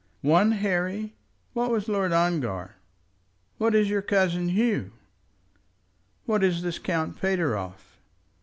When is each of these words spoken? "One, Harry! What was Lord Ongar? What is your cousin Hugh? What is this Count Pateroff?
"One, 0.25 0.53
Harry! 0.53 1.13
What 1.53 1.69
was 1.69 1.87
Lord 1.87 2.11
Ongar? 2.11 2.77
What 3.59 3.75
is 3.75 3.87
your 3.87 4.01
cousin 4.01 4.49
Hugh? 4.49 4.93
What 6.25 6.43
is 6.43 6.63
this 6.63 6.79
Count 6.79 7.21
Pateroff? 7.21 7.99